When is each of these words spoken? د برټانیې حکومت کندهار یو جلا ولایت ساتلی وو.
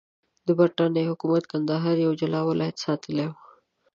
د 0.47 0.49
برټانیې 0.59 1.09
حکومت 1.11 1.43
کندهار 1.51 1.95
یو 2.05 2.11
جلا 2.21 2.41
ولایت 2.49 2.75
ساتلی 2.85 3.25
وو. 3.29 3.37